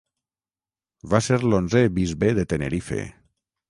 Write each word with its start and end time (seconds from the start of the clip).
Va 1.13 1.21
ser 1.27 1.39
l'onzè 1.43 1.85
bisbe 2.01 2.35
de 2.41 2.51
Tenerife. 2.55 3.09